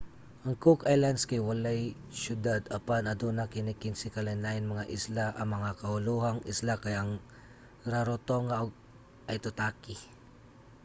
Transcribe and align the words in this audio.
ang 0.45 0.55
cook 0.63 0.81
islands 0.93 1.23
kay 1.29 1.41
walay 1.49 1.81
syudad 2.23 2.61
apan 2.77 3.03
aduna 3.13 3.43
kini 3.53 3.73
15 3.81 4.13
ka 4.15 4.21
lain-laing 4.27 4.67
mga 4.73 4.89
isla. 4.97 5.25
ang 5.39 5.49
mga 5.55 5.71
kaulohang 5.81 6.39
isla 6.51 6.73
kay 6.83 6.95
ang 6.97 7.11
rarotonga 7.91 8.55
ug 8.65 8.71
aitutaki 9.31 9.95